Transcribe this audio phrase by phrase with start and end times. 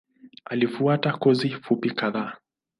[0.45, 2.35] Alifuata kozi fupi kadhaa.